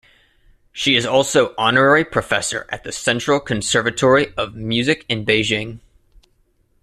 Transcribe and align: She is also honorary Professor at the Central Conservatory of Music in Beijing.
She 0.71 0.95
is 0.95 1.05
also 1.05 1.53
honorary 1.59 2.03
Professor 2.03 2.65
at 2.69 2.83
the 2.83 2.91
Central 2.91 3.39
Conservatory 3.39 4.33
of 4.35 4.55
Music 4.55 5.05
in 5.07 5.23
Beijing. 5.27 5.77